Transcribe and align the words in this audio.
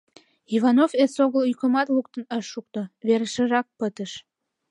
Иванов 0.55 0.91
эсогыл 1.03 1.43
йӱкымат 1.47 1.87
луктын 1.95 2.23
ыш 2.37 2.45
шукто: 2.53 2.81
верешыжак 3.07 3.67
пытыш. 3.77 4.11